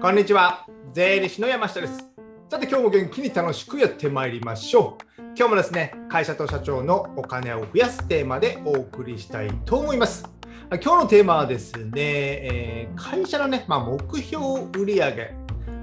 [0.00, 0.66] こんにちは。
[0.94, 2.08] 税理士の山下です。
[2.48, 5.20] さて、今日も元気に楽しくやってまいりましょう。
[5.36, 10.26] 今日もですね、会社と社長のお金を増やすテーマでお送りしたいと思います。
[10.70, 15.34] 今日のテーマはですね、えー、会社のね、まあ、目標売上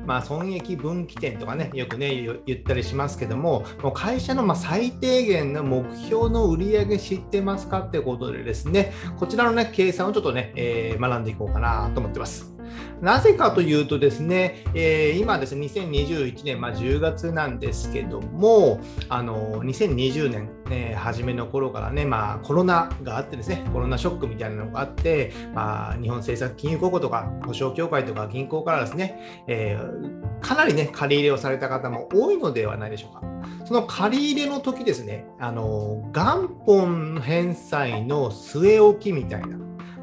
[0.07, 12.56] まあ、損益分岐点とかね、よくね、言ったりしますけども、もう会社のま最低限の目標の売上知ってますかってことでですね、こちらのね、計算をちょっとね、えー、学んでいこうかなと思ってます。
[13.01, 18.79] なぜかというとですね、えー、今ですね、2021年、まあ、10月なんですけども、
[19.09, 33.37] あの2020年、ね、初めの頃からね、まあ、コロナがあってですね、コロナショックみたいなのがあって、まあ、日本政策金融公庫とか、保証協会とか銀行からですね、えー、かなりね、借り入れをされた方も多いのではないでしょうか。
[33.65, 39.57] その借り入れの時ですね、あの元本返済の据え置きみたいな、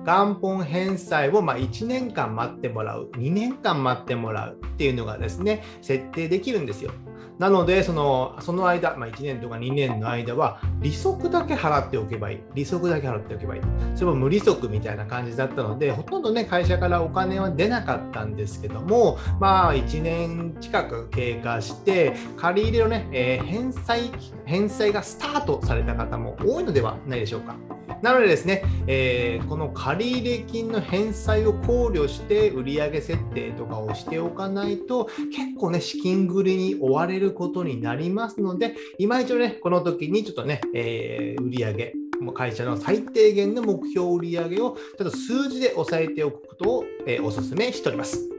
[0.05, 6.93] 元本返済をま1年間待ってもらう、2年間待ってもらうっていうのがですね、設定できるんですよ。
[7.39, 12.41] なので、そのその間、まあ、1年とか2年の間は、利息だけ払っておけばいい。
[12.55, 13.63] 利息だけ払っておけばいい。
[13.97, 24.11] それも無利息みたいな感じだったので、ほとんどね、会社からお金は出なかったんですけども、まあ、1年近く経過して、借り入れのね、えー、返済、
[24.45, 27.57] 返済がスタートされた方も多いのではないでしょうか。
[28.03, 41.93] なのでですね、えー、この借入金の返済を考慮して売上設定とかをしておかないと結構ね資金繰りに追われることになりますので今一度ねこの時にちょっとね、えー、売上
[42.35, 48.34] 会社の最低限の目標売上をちょっと数字で押さえておくことを、えー、お勧めしております。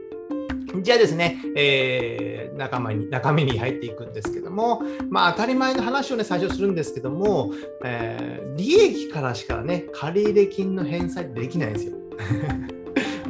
[0.82, 7.52] じゃあですね、えー、仲間に中身に入っていくんですけども、まあ、当たり前の話をね、最初するんですけども、
[7.84, 11.96] えー、利益からしかね、借入金の返済できないんですよ。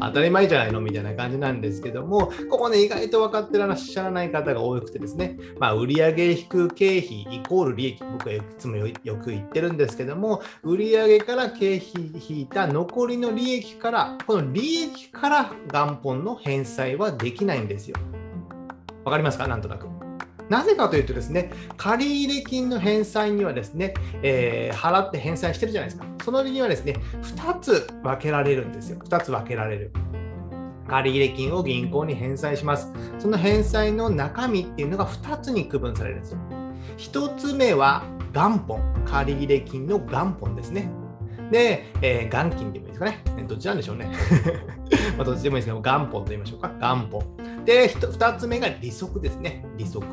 [0.01, 17.97] 当たり前じゃないのみたいな感じなんですけども、ここね、意外と分かってらっしゃらない方が多くてですね、まあ、売上引く経費イコール利益、僕はいつもよく言ってるんですけども、売上から経費引いた残りの利益から、この利益から元本の返済はできないんですよ。
[19.05, 19.47] わかりますか？
[19.47, 19.96] なんとなく。
[20.49, 26.07] なぜかというとですね、借入金の返済にはですね、えー、払って返済してるじゃないですか。
[26.25, 28.99] その理由はですね、2つ分けられるんですよ。
[28.99, 29.93] 2つ分けられる。
[30.89, 32.93] 借入金を銀行に返済します。
[33.19, 36.39] その返済の中身っていうのが2つに区分されるんですよ。
[36.99, 38.81] 1つ目は元本。
[39.05, 40.89] 借入金の元本ですね。
[41.51, 43.23] で、えー、元金でもいいですかね。
[43.47, 44.11] どっちなんでしょうね。
[45.17, 46.71] まあ、どっちでもいいですけど、元本と言いましょうか。
[46.81, 47.65] 元本。
[47.65, 49.65] で、2つ目が利息ですね。
[49.77, 50.05] 利息。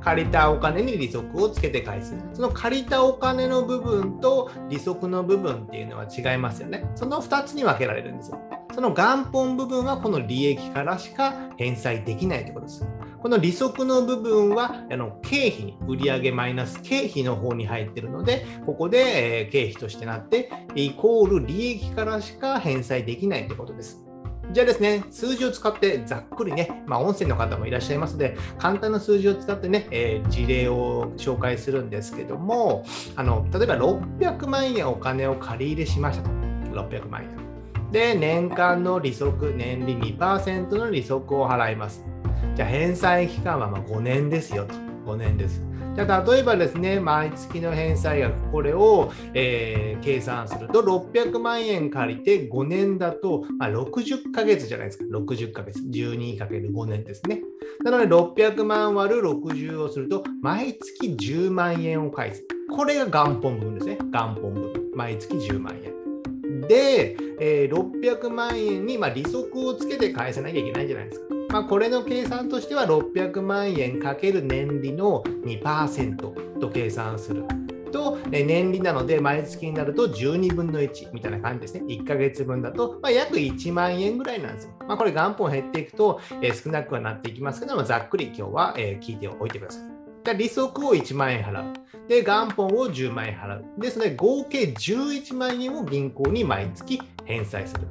[0.00, 2.14] 借りたお金に利息をつけて返す。
[2.32, 6.88] その借りたお金の部分と利息の部分っていうのは違いますよね。
[6.94, 8.38] その2つに分けられるんですよ。
[8.74, 12.86] その元本部分はこの利益からしか返済できないということです。
[13.22, 24.06] この利息の部分はあの経費、売上マイナス経費の方に入っているので、ここで、経費としてなって、イコール利益からしか返済できないということです。
[24.52, 32.84] じゃあですね、数字を使ってざっくりね、まあ、音声の方もいらっしゃいますので、簡単な数字を使ってね、えー、事例を紹介するんですけども、
[33.16, 36.30] あの例えば600万円お金を借り入れしましたと。
[36.76, 37.46] 600万円。
[37.90, 42.04] で、年間の利息、年利2%の利息を払います。
[42.54, 44.74] じゃあ返済期間はま5年ですよと。
[45.06, 45.62] 5年です。
[45.96, 55.04] じゃ例えばですね、毎月の返済額、これを、えー、計算すると、600万円借りて5年だと、まあ、60ヶ月じゃないですか。
[55.04, 55.80] 60ヶ月。
[55.80, 57.40] 12×5 年ですね。
[57.82, 62.44] なので、600万割る60をすると、毎月10万円を返す。
[62.70, 63.96] これが元本分ですね。
[64.12, 64.72] 元本分。
[64.94, 66.60] 毎月10万円。
[66.68, 71.35] で、えー、600万円に、まあ、利息をつけて返さなきゃいけないじゃないですか。
[71.48, 77.44] まあ、これの計算としては600万円かける年利の2%と計算する。
[77.92, 81.82] と年利なので毎月になると12分の1みたいな感じですね。
[81.86, 84.72] 1ヶ月分だと、まあ、約1万円ぐらいなんですよ。
[84.86, 86.20] まあ、これ元本減っていくと、
[86.64, 90.36] 少なくはなっていきますけども、ざっくり今日は、聞いておいてください。
[90.36, 91.72] 利息を1万円払う。
[92.08, 93.64] で、元本を10万円払う。
[93.78, 97.82] ですので、合計11万円を銀行に毎月返済する。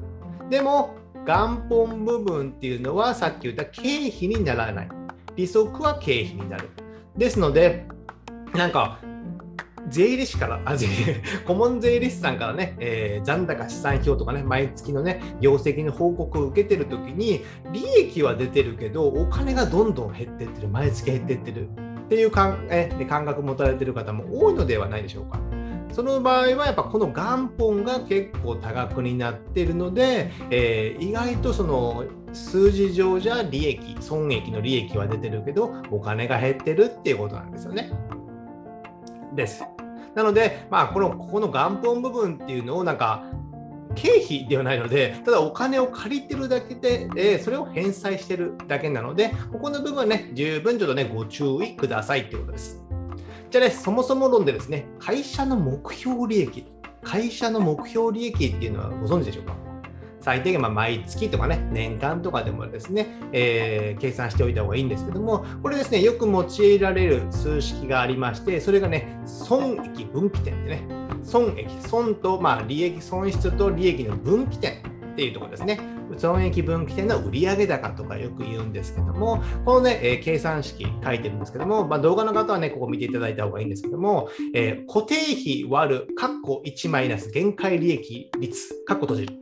[0.49, 0.93] でも、
[1.25, 4.89] 元本部分っていうのはさっき言った経費にならない。
[5.35, 6.69] 利息は経費になる。
[7.17, 7.87] ですので、
[8.53, 8.99] なんか、
[9.89, 10.87] 税理士から、あ、税、
[11.45, 17.41] 顧問税理士さんからね、えー、残高資産表とかね、毎月のね、業績の報告を受けてるときに、
[17.71, 21.69] 利益は出てるけど、お金がどんどん減ってってる、毎月減ってってる
[22.05, 25.39] っていう感え感覚持たれてる方も多いのではないでしょうか。
[25.95, 32.03] その場合はやっぱこの元本が結構多額になってるので、えー、意外とその
[32.33, 37.93] 数字上じゃ利益、損益の利益は出てるけど、お金が減ってるっていうことなんですよね。
[39.33, 39.63] です。
[40.15, 43.23] なので、まあ、このここの元本部分っていうのをなんか
[43.95, 52.84] 経費ではないので、ただお金を借りてるだけで、えー、それを返済してるだけなので、ここの部分はね、十分ちょっとね、ご注意くださいってことです。
[53.55, 56.65] じゃあね、そもそも論でですね、会社の目標利益、
[57.01, 59.55] 会社の目標利益っていうのはご存知でしょうか？
[60.19, 70.87] 最低限ま毎月とかね、年間とかでもですね、えー、計算しておいた方がいいんですけども、これですね、よく用いられる数式がありまして、それがね、損益分岐点でね、
[71.23, 75.79] 損益、損と、まあ、利益、損失と利益の分岐点っていうところですね。
[76.17, 89.33] 損益分岐点の売上高とかよく言うんですけども、このね、えー、計算式書いてるんですけども、まあ、動画の方はね、ここ見ていただいた方がいいんですけども、えー、固定費割る、括弧1マイナス限界利益率、括弧閉じる。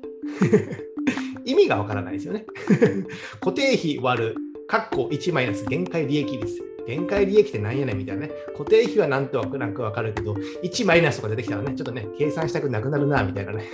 [1.46, 2.46] 意味がわからないですよね。
[3.42, 4.36] 固定費割る、
[4.70, 6.74] 括弧1マイナス限界利益率。
[6.86, 8.32] 限界利益って何やねんみたいなね。
[8.58, 10.34] 固定費はなんとなくわかるけど、
[10.64, 13.70] 1マイナスとか出てきたらね、ちょっとね、計算したくなくなるな、みたいなね。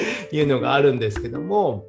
[0.32, 1.86] いうのがあるんですけども、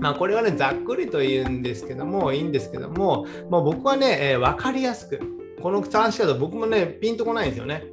[0.00, 5.20] まあ、これはね、ざっくりと言うんですけども、いいんですけども、まあ、僕はね、えー、分かりやすく、
[5.62, 7.84] この3式だと僕もね、ピンとこないんですよね。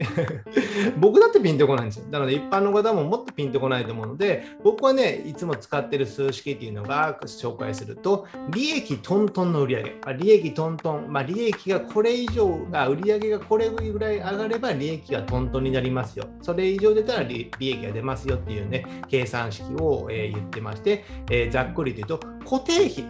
[0.97, 2.05] 僕だってピンとこないんですよ。
[2.09, 9.83] なので、一般の方ももっとピンとこないと思うので、僕はね、いつも使ってる数式っていうのが紹介すると、利益トントンの売上
[10.17, 16.25] 利益トントン、まあ、利益がこれ以上が、売上がこれぐらい上がれば利益がトントンになりますよ。
[16.41, 23.05] それ以上出たら利益が出ますよっていうね、計算式を、え、言ってまして、えー、ざっくりと言うと、固定費、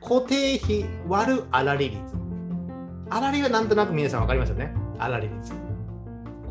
[0.00, 2.23] 固定費割る粗利率。
[3.10, 4.74] 粗利はなんとなく皆さん分かりましたね。
[4.98, 5.52] 粗利率。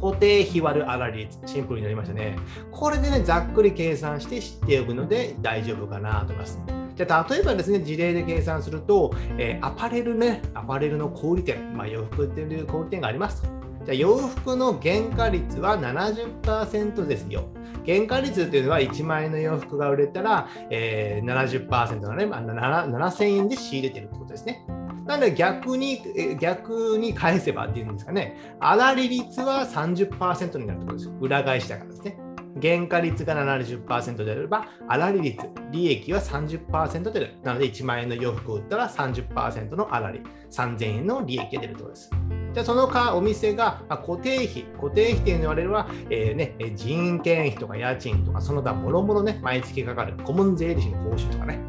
[0.01, 1.39] 固定費割る粗利率。
[1.45, 2.37] シンプルになりましたね。
[2.71, 6.59] これでね、ざっくり計算して知っておくので大丈夫かなと思います。
[6.95, 13.43] じゃあ例えばですね、事例で計算すると、えー、アパレルね、アパレルの小売店、まあ、洋服っていう小売店があります。
[13.85, 17.45] じゃあ洋服の原価率は70%ですよ。
[17.85, 24.65] 原価率っていうのは1万円の洋服が売れたら、えー、70%のね、まあ、7000円で仕入れてるってことですね。
[25.05, 26.01] なので逆に、
[26.39, 31.11] 逆に返せばっていうんですかね、粗利率は30%になるところです。
[31.19, 32.17] 裏返しだからですね。
[32.61, 37.35] 原価率が70%であれば、粗利率、利益は30%で出る。
[37.43, 40.21] なので、1万円の洋服を売ったら30%の粗利、
[40.51, 42.09] 3000円の利益が出るところです。
[42.53, 51.59] じゃあ、そのかお店が固定費、固定費って言われるのは、えーね、人件費とか家賃とか、その他もろもろね、毎月かかる顧問税理士の報酬とかね。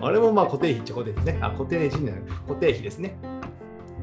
[0.00, 1.38] あれもまあ固定費っちゃ固定費ですね。
[1.42, 1.90] あ、固定費
[2.46, 3.18] 固定費ですね。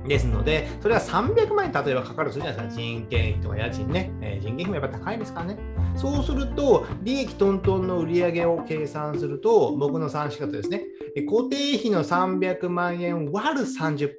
[0.07, 2.81] ですので、それは300万円例えばかかるとするじゃないですか。
[2.81, 4.11] 人件費とか家賃ね。
[4.21, 5.57] えー、人件費もやっぱ高いですからね。
[5.95, 10.83] そうすると、利益トントンの売り上げを計算すると、僕の算子方ですね。
[11.27, 14.15] 固定費の300万円割る30%。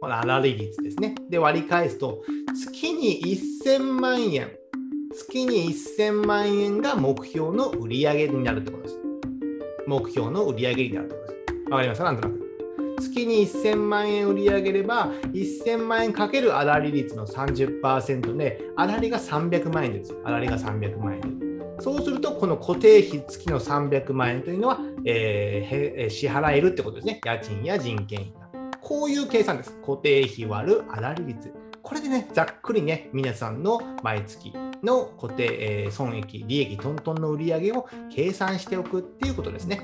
[0.00, 1.14] この粗利率ですね。
[1.30, 2.22] で、割り返すと、
[2.54, 3.20] 月に
[3.64, 4.50] 1000万円。
[5.14, 9.03] 月に1000万円が目標の売り上げになるってことです。
[9.86, 11.70] 目標の売上になるところです。
[11.70, 12.44] わかりますかなんとなく。
[13.00, 20.14] 月に1000万円売り上げれば、1000万円かける粗利率の30%で、粗利が300万円です。
[20.24, 21.44] 粗利が300万円
[21.80, 27.20] そうすると、この固定費月の300万円というのは、えー、支払えるってことですね。
[27.24, 28.44] 家賃や人件費が。
[28.80, 29.72] こういう計算です。
[29.84, 31.52] 固定費割る粗利率。
[31.82, 34.52] これでね、ざっくりね、皆さんの毎月
[34.84, 39.80] の固定、えー、損益、利益、トントンの売り上げを計算しておくっていうことですね。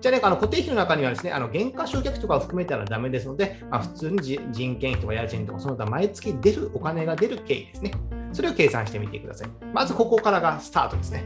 [0.00, 4.20] じゃあね、あの固定費の中にはですね、あの原価償却とかを含めたらダメですので、まあ、普通に
[4.52, 7.92] 人件費とか家賃とか、その他毎月出るお金が出る経緯ですね。
[8.32, 9.48] それを計算してみてください。
[9.72, 11.24] まずここからがスタートですね。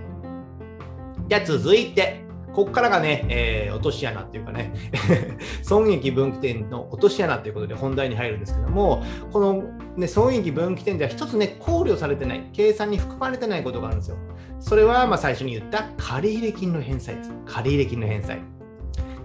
[1.28, 2.27] じゃあ続いて、
[2.58, 4.72] ここからがね、えー、落とし穴っていうかね、
[5.62, 9.62] 損益分岐点の落とし穴ということで本題に入るんですけども、この、
[9.96, 14.16] ね、損益分岐点では一つね、考慮されてない、計算に含まれてないことがあるんですよ。
[14.58, 17.32] それは、ま、最初に言った借入金の返済です。
[17.46, 18.57] 借入金の返済。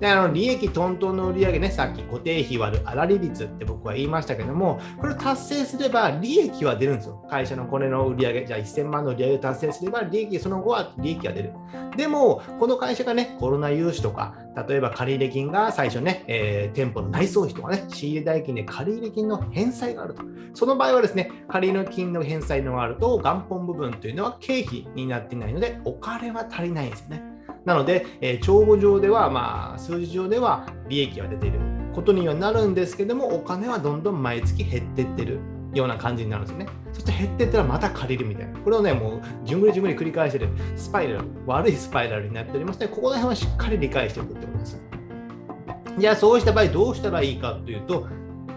[0.04, 7.26] であの利益トントンの売上ね、さっき固定費割る粗利率って僕は言いましたけども、これを達成すれば利益は出るんですよ。
[7.30, 11.54] 会社のこれの売上じゃあ1000万の売上を達成すれば利益、その後は利益が出る。
[11.96, 14.36] でも、この会社がね、コロナ融資とか、
[14.68, 20.24] 例えば借入金が最初ね、えー、店舗の内装費とかね、仕入れ代金で借入金の返済があると。
[20.54, 27.33] その場合はですね、借入金の返済のがあると、元本部分というのは経費になっていないので、お金は足りないんですよね。
[27.66, 31.60] なので、えー、帳簿上では、まあ、数字上では利益は出ている
[31.94, 35.40] ことにはなるんですけども、お金はどんどん毎月減っていってる。
[35.74, 36.68] ような感じになるんですね。
[36.94, 38.60] そして減っていったらまた借りるみたいな。
[38.60, 44.82] これをね、もう、じゅんぐりじゅんぐり繰り返してるスパイラル、悪いスパイラルになっておりますので、ここら辺はしっかり理解しておくってことです。
[45.98, 48.08] じゃあ、そうした場合、どうしたらいいかというと、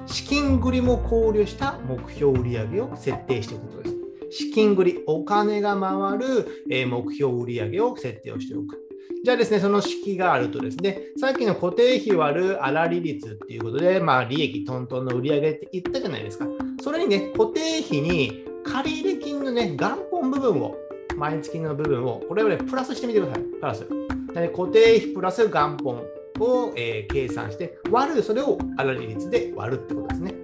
[0.05, 3.97] 資金繰りも考慮した目標売上を設定していくことです。
[4.31, 8.86] 資金繰り、お金が回る目標売上を設定をしておく。
[9.25, 16.47] じゃあですね、その式があるとですね、さっきの固定費割る粗利率っていうことで、まあ、利益トントンの売り上げって言ったじゃないですか。
[16.81, 20.77] それにね、固定費に借入金のね、元本部分を、
[21.17, 23.43] 毎月の部分を、これをね、プラスしてみてください。
[23.43, 23.89] プラス。
[24.35, 26.03] で固定費プラス元本
[26.39, 30.35] を、えー、計算して、割る、それを粗利率で割るってことですね。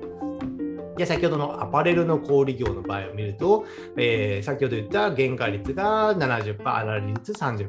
[1.02, 3.66] で先ほどのアパレルの小売業の場合を見ると、
[3.96, 7.68] えー、先ほど言った原価率が70%、粗利率30%、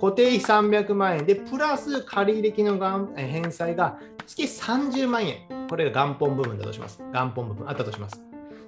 [0.00, 5.36] 固定費300万円で、プラス借入金の返済が月30万円。
[5.68, 7.02] これが元本部分だとします。
[7.12, 8.22] 元本部分あったとします。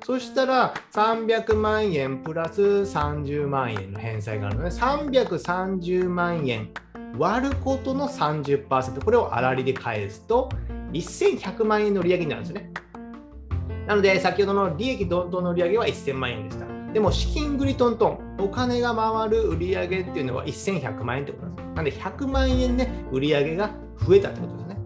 [0.04, 6.68] そしたら300万円プラス30万円の返済があるので、330万円
[7.16, 10.50] 割ることの30%、これを粗利で返すと、
[10.92, 12.70] 1100万円の売り上げになるんですね。
[13.86, 16.66] なので、先ほどの利益トントンの売り上げは1000万円でした。
[16.92, 21.66] でも、資金繰りトントン、お金が回る売り上げっていうのは1100万円ってことなんです。
[21.66, 21.92] なので、
[22.24, 23.70] 100万円ね、売り上げが
[24.06, 24.76] 増えたってことですね。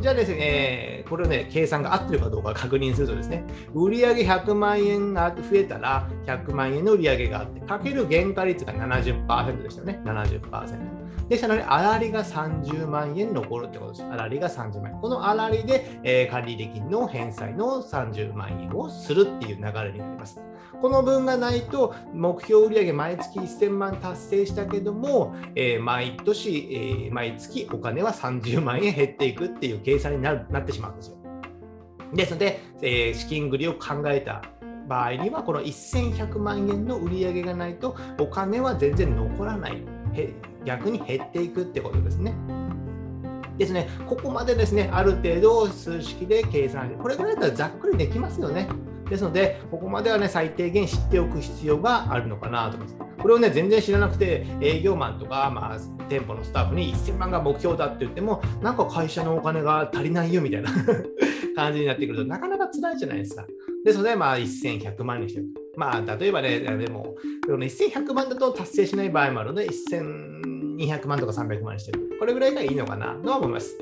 [0.00, 11.03] じゃあですね、これをね、計算が合ってるかどうか確認するとですね、売上100万円が増えたら100万円の売り上げがあって、かける原価率が70%でしたよね、70%。
[11.28, 14.04] でしたので、粗利が30万円残るってことです。
[14.04, 15.00] 粗利が30万円。
[15.00, 20.40] この粗利で、えー、借入金の返済の30万円をするっていう流れになります。
[20.80, 31.16] この分がないと、目標売上毎月1000万達成したけども、えー、毎年、えー、毎月お金は30万円減っていくっていう計算になるなってしまうんですよ。
[32.12, 34.42] ですので、えー、資金繰りを考えた
[34.88, 39.93] 場合には、この1100万円の売り上げがないと、お金は全然残らない。
[40.64, 42.34] 逆に減っていくってことですね。
[43.58, 48.68] ですね、ここまでですね、ある程度数式で計算して、これぐらいだったらざっくりできますよね。
[49.08, 52.96] ですので、ここまではね、最低限知っておく必要があるのかなと思います。
[53.22, 55.78] これをね、全然知らなくて、営業マンとか、まあ、
[56.08, 60.70] 店舗のスタッフに1000万が目標だって言っても、なんか会社のお金が足りないよみたいな
[61.54, 63.46] 感じになってくると、なかなか辛いじゃないですか。
[63.84, 65.46] ですので、まあ、1100万にしてる。
[65.76, 67.16] まあ、例えばね、でも、
[67.48, 72.16] 1100万だと達成しない場合もあるので、1200万とか300万にしてる。
[72.18, 73.78] これぐらいがいいのかなとは思います。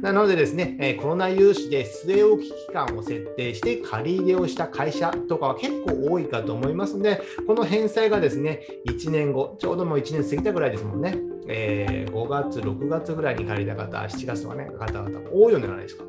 [0.00, 11.16] なのでですね、コロナ融資で据え置き期間を設定して借り入れをした会社とかは結構多いかと思いますので、この返済がですね、1年後、ちょうどもう1年過ぎたぐらいですもんね、
[11.48, 16.04] えー、5月、6月ぐらいに借りた方、7月とかね、方々多いのではないですか。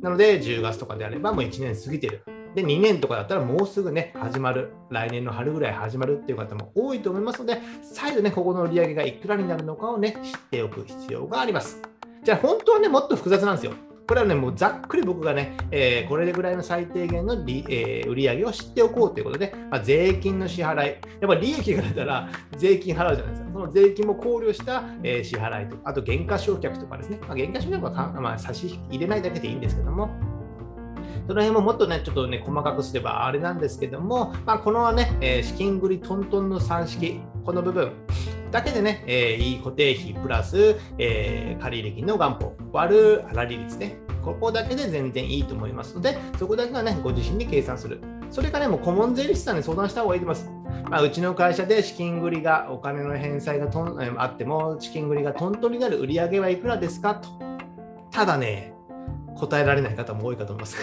[0.00, 2.22] なので、10月とかであればもう1年過ぎてる。
[2.54, 4.72] で、2年とかだったらもうすぐね、始まる。
[4.90, 11.80] 来年の春ぐらい始まるっていう方も多いと思いますので、再度ね、ここの売り上げがいくらになるのかをね、知っておく必要があります。
[12.24, 13.72] じゃあ、本当はね、もっと複雑なんですよ。
[14.10, 20.88] これはね、もうざっくり僕がね、えー、これぐらいの最低限の利、えー、売上を知っておこうということで、まあ、税金の支払い、
[21.20, 23.50] やっぱり利益が出たら税金払うじゃないですか。
[23.52, 30.10] その税金も考慮した、えー、支払いとあと減価償却とかですね、まあ、減価償却はまあ、差し入れないだけでいいんですけども、
[31.30, 37.92] その辺ももっとね、ちょっとね、細かくすればあれなんですけども、まあ、このね、えー、資金繰りトントンの算式、この部分
[38.50, 48.00] だけでね、えー、いい固定費プラス、えー、借入金の元本割る粗利率ね、ここだけで全然いいと思いますので、そこだけはね、ご自身で計算する。
[48.32, 50.90] それからね、もう顧問税理士さんに相談した方がいいと思います。
[50.90, 57.28] まあ、うちの会社で資金繰りが、お金の返済がとんあっても、資金繰りがトントンになる売り上げはいくらですかと。
[58.10, 58.74] ただね、
[59.40, 60.76] 答えられない方も多いかと思います。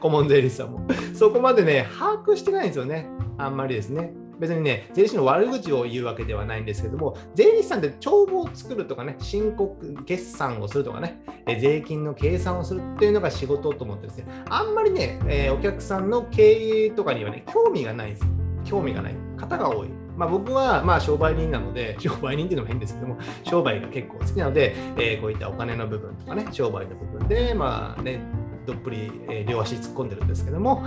[0.00, 0.86] 顧問税理士さんも。
[1.14, 3.08] そこまでね、把握してないんですよね。
[3.36, 4.12] あんまりですね。
[4.38, 11.22] 別にね、税理士の悪口を言うわけではないんですけども、税理士さんって帳簿を作るとかね、申告、決算をするとかね、
[11.60, 18.26] 税金の計算をするっていうのが仕事と思ってですね、あんまりね、えー、お客さんの経営とかにはね、興味がないです。
[18.64, 20.01] 興味がない方が多い。
[20.22, 28.20] まあ、僕はまあ商売人なので、 商売人っていうのも変ですけども、商売が結構好きなので、えー、こういったお金の部分とかね、商売の部分で、まあね、
[28.64, 30.84] どっぷり、え、両足突っ込んでるんですけども、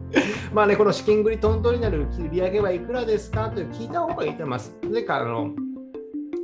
[0.52, 4.76] まあね、この資金繰りトントンになる売り上げはいくらですかという聞いた方がいいと思います。
[4.82, 5.52] それかあの、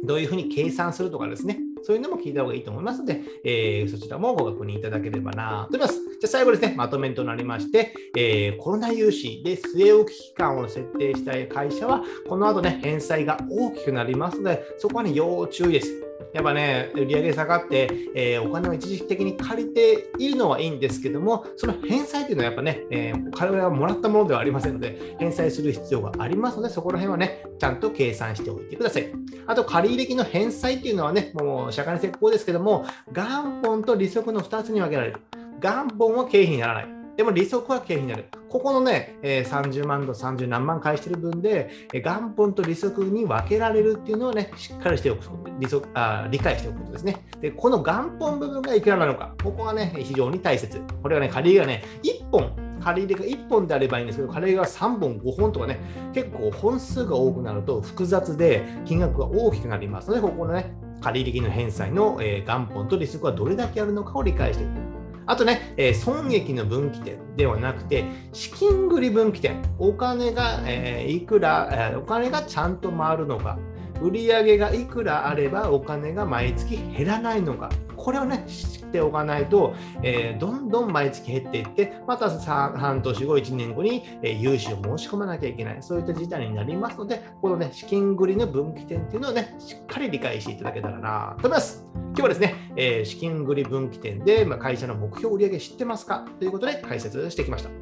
[0.05, 6.01] どういうふうに計算するとかですね、そういうのも聞いた方がいいと思いますので、えー、そちらもご確認いただければなと思います。
[6.21, 16.10] じゃ最後ですね、まとめとなりまして、えー、コロナ融資で据え置き期間を設定したい会社は、この後ね、返済が大きくなりますので、そこはね、要注意です。
[16.33, 29.13] やっぱね、売上下がって、えー、お金を一時的に借りているのはいいんですけども、その返済というのはやっぱね、えー、彼はもらったものではありませんので、返済する必要がありますので、そこら辺はね、ちゃんと計算しておいてください。
[29.47, 35.21] あと、借入金の返済っていうのはね、もう社会の石膏ですけども、元本と利息の2つに分けられる。
[35.61, 36.89] 元本は経費にならない。
[37.17, 38.25] でも利息は経費になる。
[38.51, 45.23] ここのね、えー、30万と30何万返してる分で、え、元本と利息に分けられるっていうのをね、しっかりしておく
[45.61, 47.25] 利息あ理解しておくことですね。
[47.41, 50.83] で、この元本部分がいくらなのか、ここがね、非常に大切。
[51.01, 52.53] これはね、借り入れがね、1本、
[52.83, 55.79] 借り入れが1本であればいいんですけど、借り入れが3本、5本とかね、
[56.13, 64.90] 結構本数が多くなると複雑で金額が大きくなりますので、ここのね、借り入れ金の返済の、え、元本と利息はどれだけあるのかを理解しておく。
[65.31, 73.57] あとね、えー、損益の分岐点ではなくて、資金繰り分岐点、お金が、えー、いくら、え、お金がちゃんと回るのか、
[74.03, 91.90] 売上がいくらあればお金が毎月減らないのか、これをね、知っておかないと、えー、どんどん毎月減っていって、また半年後、1年後に、えー、融資を申し込まなきゃいけない、そういった事態になりますので、このね、資金繰りの分岐点っていうのをね、しっかり理解していただけたらなと思います。
[92.11, 96.27] 今日はですね、えー、資金繰り分岐点で、まあ、会社の目標売上知ってますか？
[96.39, 97.71] ということで解説してきました。
[97.71, 97.79] じゃ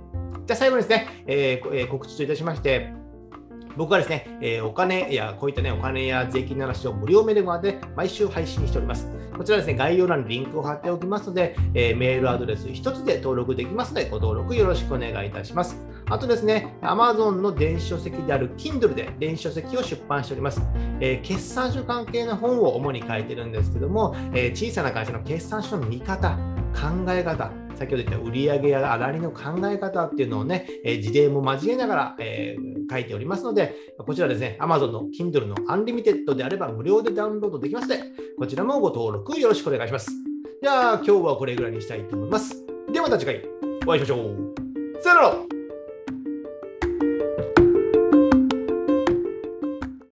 [0.50, 2.92] あ最後にですね、えー、告知といたしまして、
[3.76, 9.10] 僕はですね、えー、お金やこういったね、お金や税金の話を無料メルマガで毎週配信しております。
[9.36, 15.80] こちらですね、概要欄にリンクを貼っておきますので、えー、メールアドレス1つで登録できますので、ご登録よろしくお願いいたします。
[16.10, 20.62] あとですね、Amazon の電子書籍である Kindle で電子書籍を出版しております。
[21.00, 26.38] えー、決算書関係の本を主に書いてるんですけども、え小さな会社の決算書の見方、
[26.74, 38.02] 考え方、先ほど言った売上や粗利の考え方っていうのをね、え、事例も交えながら、えー、書いておりますので、こちらですね、Amazon の Kindle の Unlimited であれば無料でダウンロードできますので、
[38.38, 40.10] こちらもご登録よろしくお願いします。
[40.62, 42.64] じゃあ、今日はこれぐらいにしたいと思います。
[42.90, 43.44] ではまた次回
[43.86, 45.02] お会いしましょう。
[45.02, 45.57] さよなら